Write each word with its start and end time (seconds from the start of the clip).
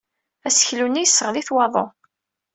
Aseklu-nni 0.47 1.01
yesseɣli-t 1.03 1.53
waḍu. 1.55 1.85